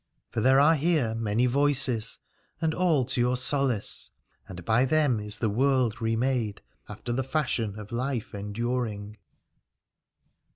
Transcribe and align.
For 0.31 0.41
there 0.41 0.59
are 0.59 0.73
here 0.73 1.13
many 1.13 1.45
voices, 1.45 2.17
and 2.59 2.73
all 2.73 3.05
to 3.05 3.21
your 3.21 3.37
solace: 3.37 4.09
and 4.49 4.65
by 4.65 4.83
them 4.83 5.19
is 5.19 5.37
the 5.37 5.47
world 5.47 6.01
re 6.01 6.15
made 6.15 6.63
after 6.89 7.13
the 7.13 7.23
fashion 7.23 7.77
of 7.77 7.91
life 7.91 8.33
enduring. 8.33 9.17